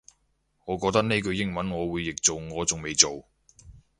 [0.65, 3.23] 我覺得呢句英文我會譯做我仲未做